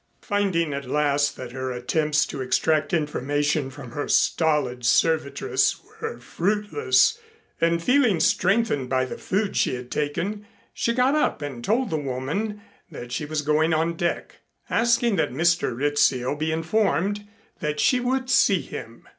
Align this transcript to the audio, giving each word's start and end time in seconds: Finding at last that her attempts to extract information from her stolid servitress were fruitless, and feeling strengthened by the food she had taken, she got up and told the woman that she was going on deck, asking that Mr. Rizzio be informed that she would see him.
Finding 0.23 0.73
at 0.73 0.89
last 0.89 1.37
that 1.37 1.51
her 1.51 1.71
attempts 1.71 2.25
to 2.25 2.41
extract 2.41 2.91
information 2.91 3.69
from 3.69 3.91
her 3.91 4.07
stolid 4.07 4.79
servitress 4.83 5.79
were 6.01 6.17
fruitless, 6.19 7.19
and 7.61 7.83
feeling 7.83 8.19
strengthened 8.19 8.89
by 8.89 9.05
the 9.05 9.19
food 9.19 9.55
she 9.55 9.75
had 9.75 9.91
taken, 9.91 10.47
she 10.73 10.91
got 10.95 11.13
up 11.13 11.43
and 11.43 11.63
told 11.63 11.91
the 11.91 11.97
woman 11.99 12.63
that 12.89 13.11
she 13.11 13.25
was 13.27 13.43
going 13.43 13.75
on 13.75 13.93
deck, 13.95 14.37
asking 14.71 15.17
that 15.17 15.29
Mr. 15.31 15.71
Rizzio 15.77 16.35
be 16.35 16.51
informed 16.51 17.27
that 17.59 17.79
she 17.79 17.99
would 17.99 18.27
see 18.27 18.59
him. 18.61 19.07